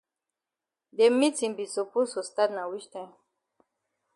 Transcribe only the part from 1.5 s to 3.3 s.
be suppose for stat na wich time.